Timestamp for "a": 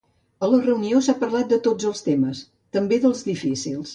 0.45-0.47